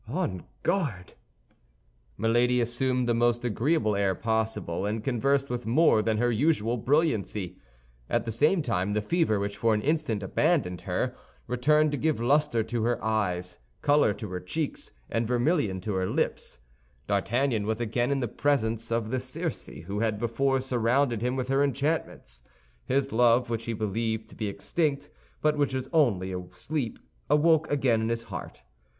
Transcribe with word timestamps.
On 0.07 0.45
guard!" 0.63 1.13
Milady 2.17 2.59
assumed 2.59 3.07
the 3.07 3.13
most 3.13 3.45
agreeable 3.45 3.95
air 3.95 4.15
possible, 4.15 4.83
and 4.83 5.03
conversed 5.03 5.51
with 5.51 5.67
more 5.67 6.01
than 6.01 6.17
her 6.17 6.31
usual 6.31 6.75
brilliancy. 6.75 7.59
At 8.09 8.25
the 8.25 8.31
same 8.31 8.63
time 8.63 8.93
the 8.93 9.01
fever, 9.03 9.39
which 9.39 9.57
for 9.57 9.75
an 9.75 9.81
instant 9.83 10.23
abandoned 10.23 10.81
her, 10.81 11.15
returned 11.45 11.91
to 11.91 11.99
give 11.99 12.19
luster 12.19 12.63
to 12.63 12.81
her 12.81 13.05
eyes, 13.05 13.59
color 13.83 14.11
to 14.15 14.27
her 14.29 14.39
cheeks, 14.39 14.89
and 15.07 15.27
vermillion 15.27 15.79
to 15.81 15.93
her 15.93 16.07
lips. 16.09 16.57
D'Artagnan 17.05 17.67
was 17.67 17.79
again 17.79 18.09
in 18.09 18.21
the 18.21 18.27
presence 18.27 18.91
of 18.91 19.11
the 19.11 19.19
Circe 19.19 19.67
who 19.67 19.99
had 19.99 20.17
before 20.17 20.59
surrounded 20.61 21.21
him 21.21 21.35
with 21.35 21.47
her 21.49 21.63
enchantments. 21.63 22.41
His 22.85 23.11
love, 23.11 23.51
which 23.51 23.65
he 23.65 23.73
believed 23.73 24.29
to 24.29 24.35
be 24.35 24.47
extinct 24.47 25.11
but 25.43 25.59
which 25.59 25.75
was 25.75 25.87
only 25.93 26.33
asleep, 26.33 26.97
awoke 27.29 27.69
again 27.69 28.01
in 28.01 28.09
his 28.09 28.23
heart. 28.23 28.63